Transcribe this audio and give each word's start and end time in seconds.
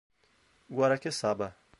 Guaraqueçaba 0.69 1.53